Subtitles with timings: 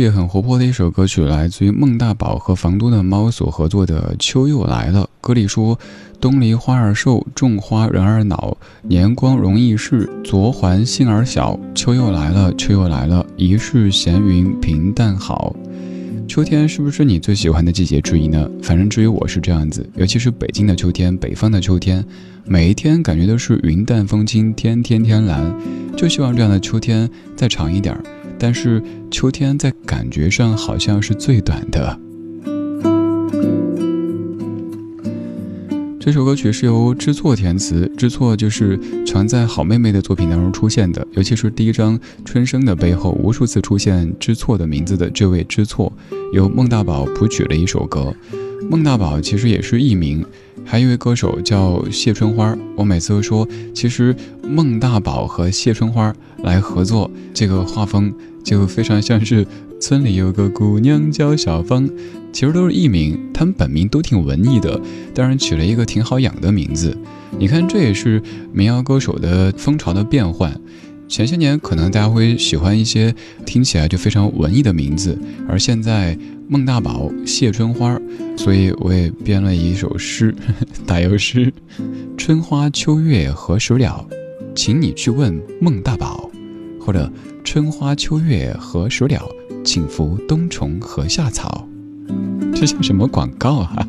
[0.00, 5.02] 也很活泼的一首歌曲，来自于孟大宝和房东的猫所合作的《秋又来了》。
[5.20, 5.78] 歌里说
[6.20, 8.56] ：“东篱花儿瘦，种花人儿恼。
[8.82, 11.58] 年光容易逝，昨还杏儿小。
[11.74, 15.54] 秋又来了，秋又来了，一世闲云平淡好。”
[16.26, 18.48] 秋天是不是你最喜欢的季节之一呢？
[18.62, 22.04] 反正至于我是这样子，尤其是北京的秋天，北方的秋天，
[22.44, 25.52] 每一天感觉都是云淡风轻，天天天蓝，
[25.96, 28.00] 就希望这样的秋天再长一点儿。
[28.40, 32.09] 但是秋天在感觉上好像是最短的。
[36.00, 45.92] 这首歌曲是由知错填词，知错就是常在好妹妹的作品当中出现的，尤其是第一张《春生》的背后，无数次出现知错的名字的这位知错，
[46.32, 48.14] 由孟大宝谱曲了一首歌。
[48.70, 50.24] 孟大宝其实也是艺名，
[50.64, 52.56] 还有一位歌手叫谢春花。
[52.76, 58.10] 我每次都说，其实孟大宝和谢春花来合作，这个画风。
[58.42, 59.46] 就非常像是
[59.80, 61.88] 村里有个姑娘叫小芳，
[62.32, 64.78] 其实都是艺名，他们本名都挺文艺的，
[65.14, 66.94] 当然取了一个挺好养的名字。
[67.38, 68.22] 你看，这也是
[68.52, 70.54] 民谣歌手的风潮的变换。
[71.08, 73.12] 前些年可能大家会喜欢一些
[73.46, 75.18] 听起来就非常文艺的名字，
[75.48, 76.16] 而现在
[76.46, 77.98] 孟大宝、谢春花，
[78.36, 80.34] 所以我也编了一首诗，
[80.86, 81.50] 打油诗：
[82.18, 84.06] 春花秋月何时了？
[84.54, 86.30] 请你去问孟大宝，
[86.78, 87.10] 或者。
[87.42, 89.26] 春花秋月何时了？
[89.64, 91.66] 请服冬虫和夏草。
[92.54, 93.88] 这像什么广告啊？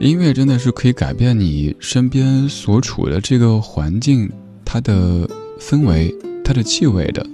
[0.00, 4.30] 音乐真的是可以改变你身边所处的这个环境，
[4.64, 5.28] 它的
[5.58, 6.14] 氛围，
[6.44, 7.24] 它的气味的。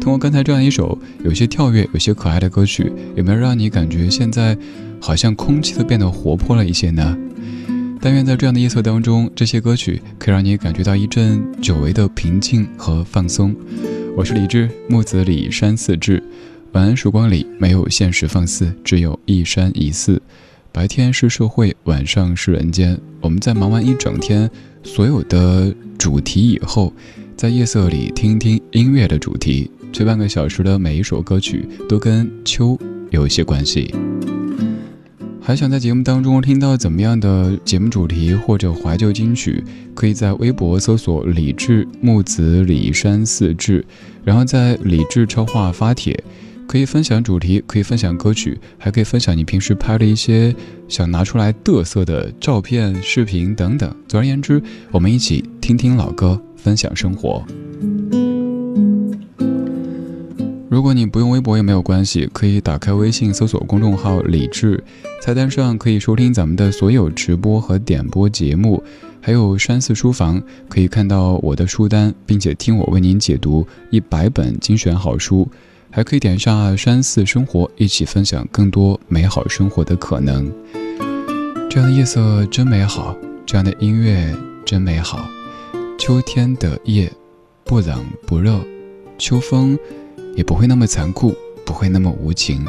[0.00, 4.56] 通过刚才这样一首有些跳跃、有些可爱的歌曲，有没有让你感觉现在
[5.00, 7.16] 好像空气都变得活泼了一些呢？
[8.00, 13.54] 但愿在这样的夜色当中，这些歌曲可以让你感觉到一阵久违的平静和放松。
[14.16, 16.22] 我是李志，木子李山寺志。
[16.72, 20.20] 晚安，曙光里没有现实放肆，只有一山一寺。
[20.70, 22.98] 白天是社会，晚上是人间。
[23.20, 24.50] 我们在忙完一整天
[24.82, 26.92] 所有的主题以后，
[27.34, 29.70] 在夜色里听听音乐的主题。
[29.90, 32.78] 这半个小时的每一首歌曲都跟秋
[33.10, 33.92] 有一些关系。
[35.46, 39.62] 还想在节目当中听到怎么样的节目主题或者怀旧金曲？
[39.94, 43.86] 可以在微博搜索“李志木子李山四志”，
[44.26, 46.20] 然后在李志超话发帖。
[46.66, 50.52] 可以分享主题，可以分享歌曲，还可以分享你平时拍的一些
[50.88, 53.94] 想拿出来嘚瑟的照片、视频等等。
[54.08, 54.60] 总而言之，
[54.90, 57.46] 我们一起听听老歌，分享生活。
[60.68, 64.82] 如果你不用微博也没有关系，可以打开微信搜索公众号“李智”，
[65.22, 68.82] 菜单上可以收听咱们的所有直播和点播节目，
[69.20, 75.48] 还有山寺书房可以看到我的书单，并且听我为您解读一百本精选好书。
[75.88, 80.52] 还可以点一下山寺生活，一起分享更多美好生活的可能。
[81.70, 83.16] 这样的夜色真美好，
[83.46, 84.34] 这样的音乐
[84.64, 85.26] 真美好。
[85.96, 87.10] 秋天的夜，
[87.64, 88.60] 不冷不热，
[89.16, 89.78] 秋风
[90.36, 91.34] 也不会那么残酷，
[91.64, 92.62] 不会那么无情。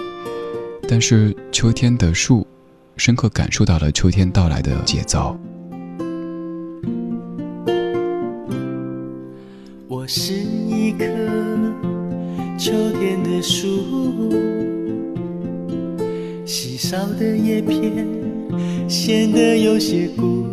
[0.88, 2.48] 但是秋天的树，
[2.96, 5.38] 深刻感受到了秋天到来的节奏。
[9.90, 11.06] 我是一棵。
[12.58, 14.32] 秋天的树，
[16.46, 18.08] 稀少的叶片
[18.90, 20.48] 显得有些孤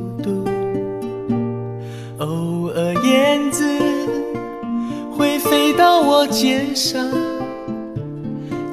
[6.27, 7.11] 肩上，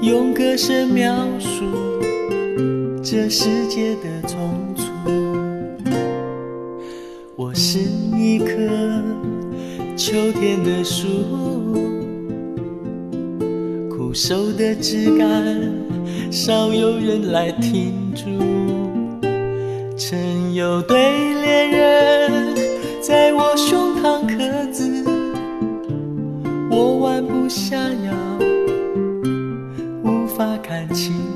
[0.02, 1.66] 用歌声描述
[3.04, 4.36] 这世界的匆
[4.76, 4.84] 促。
[7.36, 8.56] 我是一棵
[9.96, 11.08] 秋天的树。
[13.90, 15.72] 枯瘦的枝干，
[16.32, 18.26] 少有人来停驻。
[19.98, 20.98] 曾有对
[21.42, 22.56] 恋人
[23.02, 23.81] 在我胸
[27.52, 28.14] 下腰，
[30.04, 31.31] 无法看清。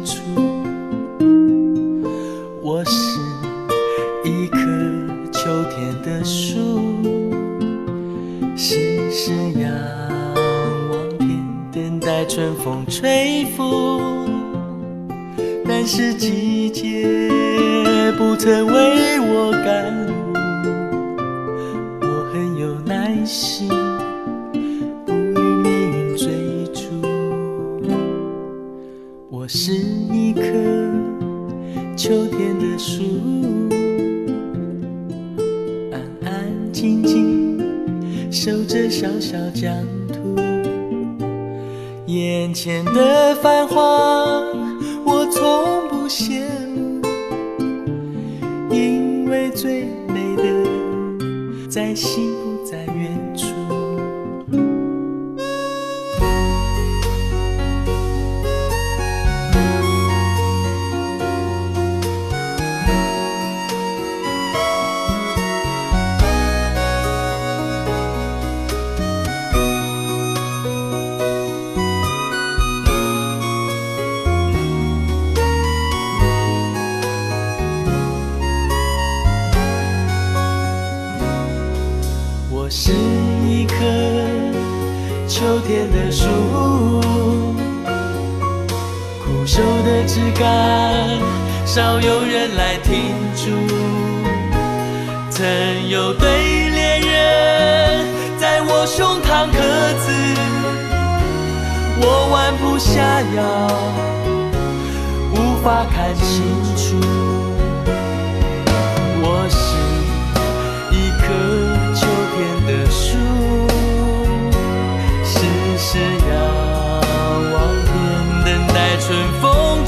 [42.16, 43.82] 眼前的繁华，
[45.06, 47.02] 我从不羡慕，
[48.74, 52.35] 因为最美的在心。
[85.96, 86.28] 的树，
[89.24, 90.44] 枯瘦的枝干
[91.66, 93.50] 少有人来停驻，
[95.30, 95.48] 曾
[95.88, 98.06] 有对恋人
[98.38, 99.58] 在我胸膛刻
[100.04, 100.12] 字，
[102.02, 103.42] 我弯不下腰，
[105.32, 106.44] 无法看清
[106.76, 107.25] 楚。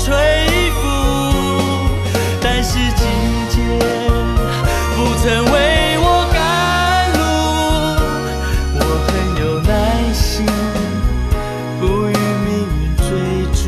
[0.08, 0.16] 吹
[0.72, 0.88] 拂，
[2.42, 3.04] 但是季
[3.50, 3.60] 节
[4.96, 5.58] 不曾为
[6.00, 7.20] 我赶路，
[8.80, 9.12] 我很
[9.44, 9.70] 有耐
[10.14, 10.46] 心，
[11.82, 13.06] 不与命运追
[13.52, 13.60] 逐。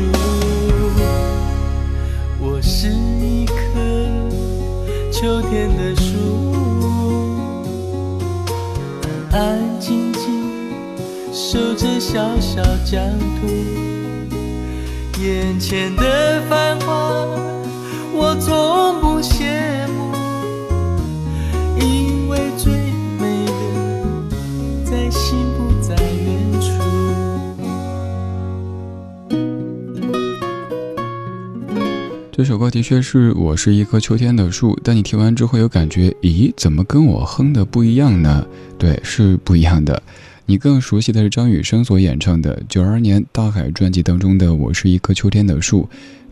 [2.40, 3.52] 我是一棵
[5.12, 6.08] 秋天的树，
[9.30, 10.24] 安安静静
[11.34, 13.89] 守着小小疆土。
[15.60, 17.26] 前的繁华
[18.14, 20.14] 我从不羡慕，
[21.78, 22.72] 因为最
[23.18, 23.52] 美的
[24.84, 26.70] 在心不在远处。
[32.32, 38.46] 这首歌的确是我是一棵秋天的树，但你听完之后有感觉，咦，怎么跟我哼的不一样呢？
[38.78, 40.02] 对，是不一样的。
[40.50, 45.82] 你更熟悉的是张雨生所演唱的九二年《大海》专辑当中的《我是一棵秋天的树》，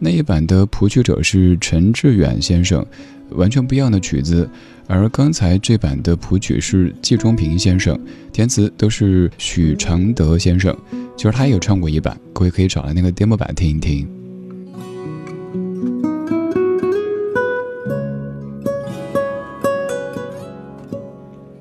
[0.01, 2.85] 那一版的谱曲者是陈志远先生，
[3.31, 4.51] 完全不一样的曲子。
[4.89, 7.97] 而刚才这版的谱曲是季中平先生，
[8.33, 10.77] 填词都是许常德先生。
[11.17, 14.18] 其实他也有唱过一版，各位可以找来那个 demo 版听一听。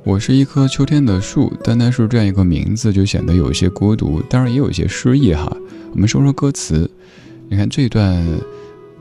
[0.08, 5.46] 我是一棵秋天的树，单单是这样一个名字就显得有些孤独，当然也有些诗意哈。
[5.92, 6.90] 我们说说歌词，
[7.50, 8.26] 你看这段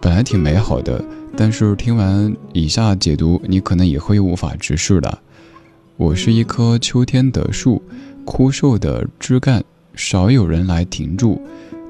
[0.00, 1.04] 本来挺美好的，
[1.36, 5.20] 但是听完以下解读，你可能也会无法直视了。
[5.96, 7.80] 我是一棵秋天的树，
[8.24, 9.62] 枯瘦的枝干
[9.94, 11.40] 少有人来停住，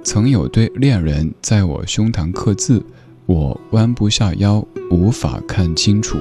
[0.05, 2.85] 曾有对恋人在我胸膛刻字，
[3.25, 6.19] 我弯不下腰，无法看清楚。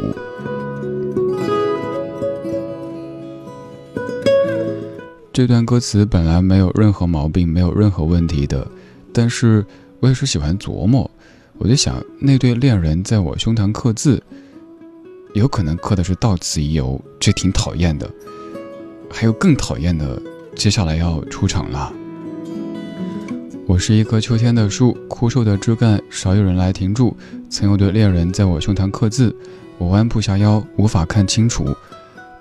[5.36, 8.66] 这段歌词本来没有任何毛病，没有任何问题的，
[9.12, 9.66] 但是
[10.00, 11.12] 我也是喜欢琢磨，
[11.58, 14.24] 我就想那对恋人在我胸膛刻字，
[15.34, 18.10] 有可能刻的是“到此一游”，这挺讨厌的。
[19.12, 20.22] 还有更讨厌的，
[20.56, 21.92] 接下来要出场了。
[23.68, 27.14] 我是一棵秋天的树，枯瘦的枝干少有人来停住，
[27.50, 29.36] 曾有对恋人在我胸膛刻字，
[29.80, 31.76] 我弯不下腰，无法看清楚。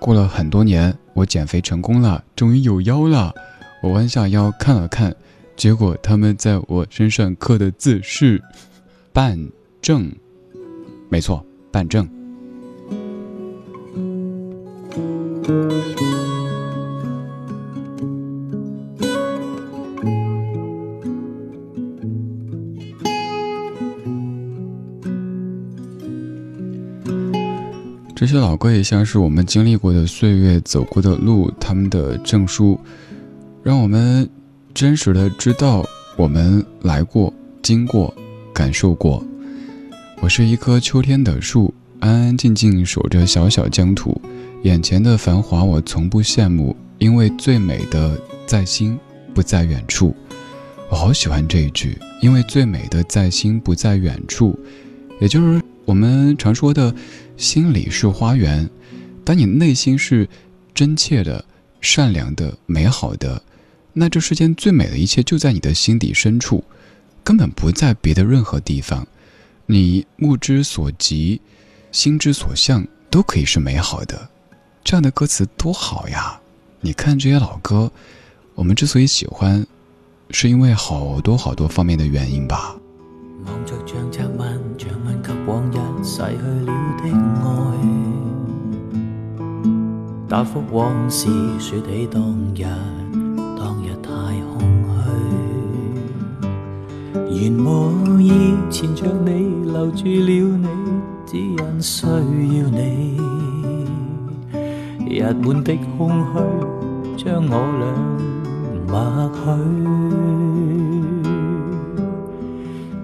[0.05, 3.35] 过了很多年，我减肥成功了，终于有腰了。
[3.81, 5.17] 我弯下腰看了看，
[5.57, 8.43] 结果他们在我身上刻的字是
[9.15, 9.39] “办
[9.81, 10.13] 证”，
[11.09, 11.43] 没错，
[11.73, 12.07] 办证。
[28.25, 32.81] 这些老歌也像是我们经历过的岁月、走过的路，他们的证书，
[33.63, 34.27] 让我们
[34.73, 35.85] 真实的知道
[36.17, 37.31] 我们来过、
[37.63, 38.15] 经过、
[38.55, 39.23] 感受过。
[40.23, 44.19] 我是一棵秋天的树，安安静静守着小小疆土，
[44.63, 48.99] 眼前的繁华我从不羡慕，因为最美的在心，
[49.35, 50.17] 不在远处。
[50.89, 54.59] 我好喜欢这一句，因为最美的在心，不在远处，
[55.21, 56.95] 也就是我们常说的。
[57.37, 58.69] 心里是花园，
[59.25, 60.29] 当你内心是
[60.73, 61.45] 真切的、
[61.81, 63.43] 善良的、美好的，
[63.93, 66.63] 那这世间最美的一切就在你的心底深处，
[67.23, 69.07] 根本不在别的任何地方。
[69.67, 71.41] 你目之所及、
[71.91, 74.31] 心之所向，都可以是美好的。
[74.85, 76.41] 这样的歌词多好呀！
[76.81, 77.91] 你看这些老歌，
[78.55, 79.67] 我们之所以喜欢，
[80.31, 82.77] 是因为好多好多方面的原因吧。
[83.47, 87.05] 望着像着问，像问及往日逝去了的
[87.43, 87.47] 爱，
[90.29, 92.23] 答复往事，说起当
[92.55, 92.65] 日，
[93.59, 94.11] 当日太
[94.53, 94.97] 空虚。
[97.31, 98.31] 原无意
[98.71, 99.31] 缠着你，
[99.71, 100.69] 留住了你，
[101.27, 102.81] 只因需要你。
[105.07, 106.09] 日满的空
[107.17, 107.85] 虚，将我俩
[108.89, 108.93] 默
[109.35, 110.64] 许。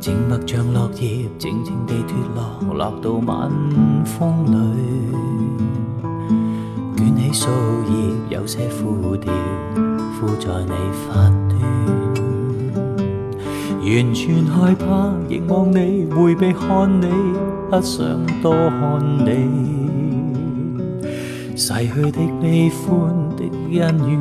[0.01, 3.51] 静默像落叶，静静地脱落，落到晚
[4.07, 4.57] 风里。
[6.97, 7.49] 卷起树
[7.87, 9.31] 叶，有些枯掉，
[10.19, 10.73] 枯在你
[11.07, 11.61] 发端。
[13.83, 17.07] 完全害怕，凝望你，回避看你，
[17.71, 18.07] 不想
[18.41, 19.51] 多看你。
[21.55, 23.45] 逝去的悲欢的
[23.79, 24.19] 恩怨，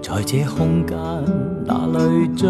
[0.00, 0.96] 在这空间
[1.66, 2.48] 哪里追？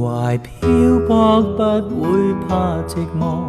[0.00, 0.68] 怀漂
[1.06, 2.08] 泊不会
[2.48, 3.44] 怕寂寞，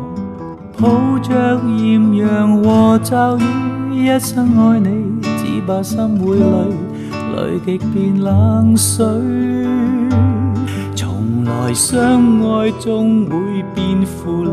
[0.77, 6.43] 抱着艳阳和骤雨，一生爱你，只怕心会累，
[7.35, 9.05] 累极变冷水。
[10.93, 14.51] 从来相爱终会变负累，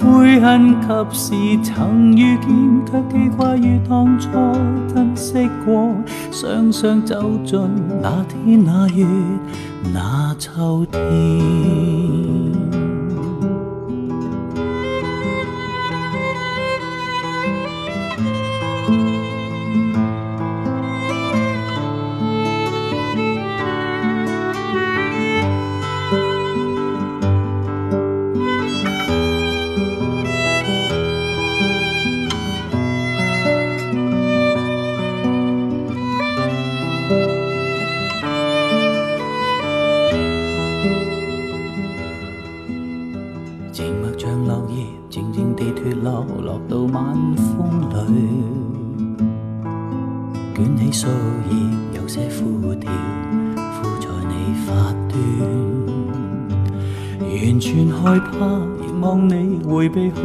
[0.00, 2.48] 悔恨及时曾遇见，
[2.86, 4.28] 却记挂于当初
[4.92, 5.94] 珍惜过，
[6.30, 7.58] 想想走进
[8.02, 9.06] 那天那月。
[9.92, 12.45] 那秋天。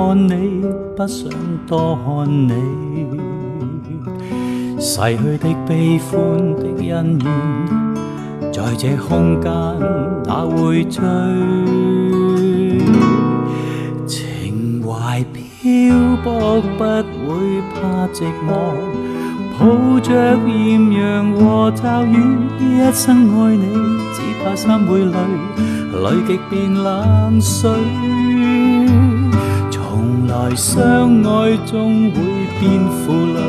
[0.01, 0.65] 看你，
[0.97, 1.29] 不想
[1.67, 2.53] 多看你。
[4.79, 6.11] 逝去的悲欢
[6.55, 9.51] 的恩怨，在这空间
[10.25, 11.01] 哪会追？
[14.07, 15.61] 情怀漂
[16.23, 18.49] 泊不会怕寂寞，
[19.59, 20.09] 抱着
[20.47, 22.17] 艳阳和骤雨，
[22.59, 23.65] 一生爱你，
[24.15, 25.15] 只怕心会累，
[26.03, 27.69] 累极变冷水。
[30.41, 32.19] 在相爱终会
[32.59, 33.39] 变负累。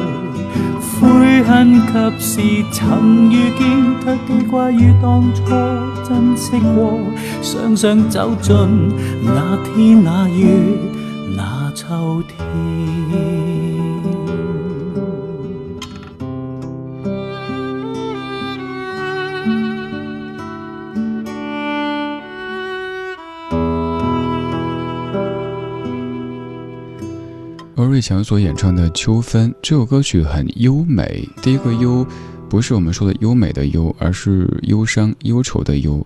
[1.01, 3.61] 悔恨及时曾遇见，
[4.05, 5.43] 却记挂于当初
[6.07, 7.01] 珍惜过。
[7.41, 8.55] 想想走进
[9.25, 10.47] 那天那月
[11.35, 13.32] 那秋天。
[28.03, 31.27] 强所演唱的《秋分》这首歌曲很优美。
[31.41, 32.05] 第一个忧，
[32.51, 36.05] 不是我们说的优美的忧，而是忧伤、忧愁的忧，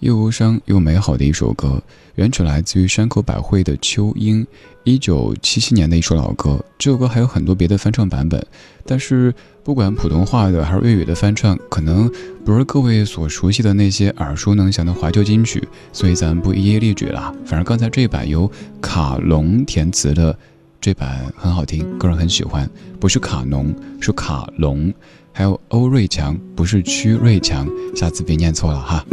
[0.00, 1.80] 又忧伤又美好的一首歌。
[2.16, 4.42] 原曲来自于山口百惠的《秋英》，
[4.82, 6.62] 一九七七年的一首老歌。
[6.76, 8.44] 这首歌还有很多别的翻唱版本，
[8.84, 12.10] 但是不管普通话的还是粤语的翻唱，可能
[12.44, 17.32] 不是各位所熟悉的那些耳熟能详的怀旧金曲，所以咱不一一列举了。
[17.46, 18.50] 反正刚才这一版由
[18.82, 20.36] 卡龙填词的。
[20.80, 22.68] 这版很好听，个人很喜欢。
[23.00, 24.92] 不是卡农，是卡龙。
[25.32, 29.04] 还有欧瑞强，不是屈瑞强，下次别念错了哈。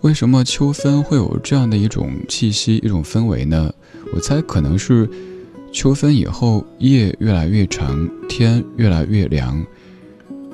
[0.00, 3.72] 为什么秋分会有这样的一种气息、一种氛围呢？
[4.14, 5.08] 我猜可能是
[5.72, 9.64] 秋分以后，夜越来越长，天越来越凉，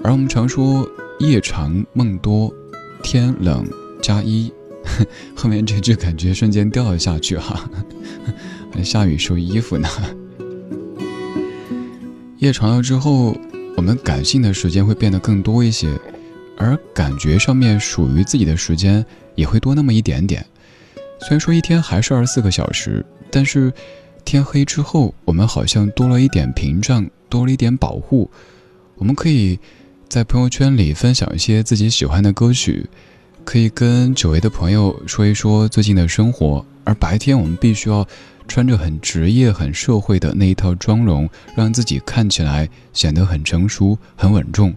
[0.03, 0.89] 而我们常说
[1.21, 2.53] 夜长梦多。
[3.11, 3.67] 天冷
[4.03, 4.53] 加衣，
[5.35, 7.67] 后面这句感觉瞬间掉了下去哈，
[8.71, 9.89] 还下雨收衣服呢。
[12.37, 13.35] 夜长了之后，
[13.79, 15.89] 我们感性的时间会变得更多一些，
[16.59, 19.03] 而感觉上面属于自己的时间
[19.35, 20.45] 也会多那么一点点。
[21.21, 23.73] 虽然说一天还是二十四个小时，但是
[24.23, 28.31] 天黑之后，我们好像多了一点屏障，多了一点保护，
[28.97, 29.59] 我们可以。
[30.09, 32.89] 在朋友圈里分享一些自己喜欢的歌曲，
[33.45, 36.65] 可以跟久违的朋友说一说最近的生活。
[36.85, 38.09] 而白天我们必须要
[38.47, 44.75] 穿着很职业、很社会的那一套妆容，让自己看起来显得很成熟、很稳重。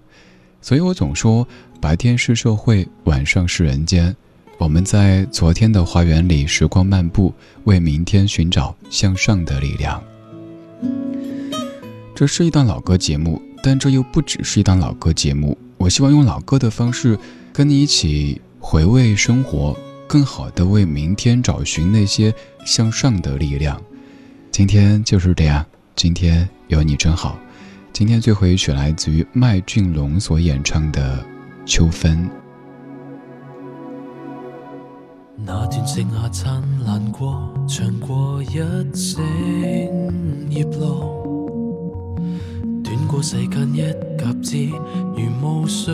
[0.62, 1.48] 所以我总说，
[1.80, 4.14] 白天是社会，晚上是人间。
[4.58, 10.04] 我们在昨天的花园里时光漫步，为明天寻找向上的力量。
[12.14, 13.42] 这是一档老歌节目。
[13.64, 17.18] 但这又不只是一档老歌节目，我希望用老歌的方式
[17.54, 22.34] 跟你一起回味生活，更好的为明天找寻那些
[22.66, 23.82] 向上的力量。
[24.52, 27.38] 今天就是这样，今天有你真好。
[27.94, 31.18] 今天最后一曲来自于麦浚龙所演唱的
[31.66, 32.18] 《秋分》。
[35.44, 38.56] 那段盛夏灿烂过，长过一
[38.94, 39.22] 整
[40.50, 41.21] 叶落。
[43.08, 43.82] 过世间一
[44.18, 44.58] 甲子，
[45.16, 45.94] 如雾水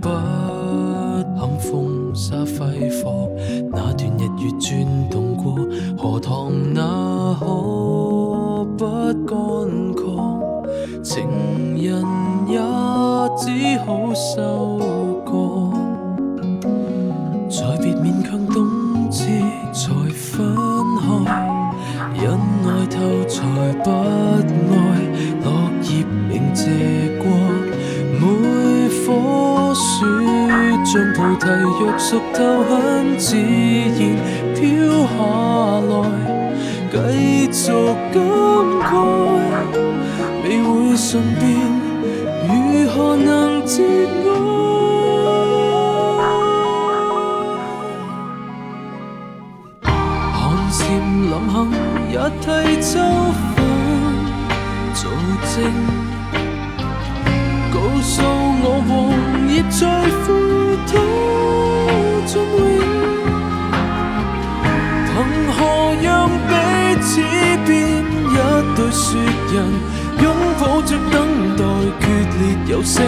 [0.00, 3.30] 不堪风沙挥霍。
[3.70, 5.56] 那段日月转动过，
[5.96, 7.46] 荷塘那可
[8.76, 8.86] 不
[9.26, 9.36] 干
[9.94, 10.02] 涸？
[11.02, 11.26] 情
[11.76, 12.04] 人
[12.48, 12.58] 也
[13.36, 14.78] 只好收
[15.24, 15.72] 割。
[17.48, 19.24] 再别勉强冬至
[19.72, 20.54] 才分
[21.00, 21.48] 开。
[22.14, 22.96] 忍爱透
[23.28, 23.36] 才
[23.84, 23.90] 不
[30.98, 31.46] 像菩提，
[31.78, 34.00] 若熟透很自然
[34.52, 34.58] 飘
[35.06, 35.14] 下
[35.86, 35.94] 来，
[36.90, 36.96] 继
[37.52, 37.70] 续
[38.12, 38.20] 感
[38.82, 38.90] 慨，
[40.42, 41.46] 未会顺便，
[42.48, 42.50] 如
[42.90, 44.47] 何能节哀？
[69.52, 69.64] 人，
[70.22, 71.64] 拥抱着等待，
[72.00, 72.06] 决
[72.38, 73.02] 裂又醒，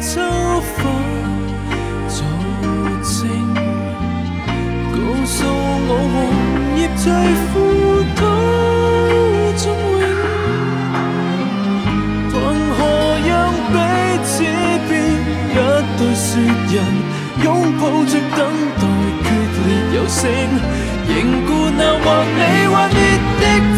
[0.00, 0.20] 走
[0.76, 0.84] 访，
[2.08, 2.22] 走
[3.02, 3.26] 静，
[4.92, 6.16] 告诉我红
[6.78, 7.06] 叶在
[7.52, 7.52] 枯
[8.14, 8.20] 土
[9.58, 9.64] 中
[9.98, 10.06] 永，
[12.30, 12.34] 凭
[12.76, 12.78] 何
[13.26, 13.28] 让
[13.72, 13.76] 彼
[14.24, 14.30] 此
[14.88, 14.90] 变
[15.50, 15.52] 一
[15.98, 16.26] 对雪
[16.70, 16.74] 人，
[17.42, 17.46] 拥
[17.80, 18.38] 抱着等
[18.78, 18.82] 待
[19.24, 19.26] 决
[19.66, 20.22] 裂有声，
[21.08, 21.10] 凝
[21.44, 22.06] 固那或
[22.36, 22.96] 你或灭
[23.40, 23.77] 的。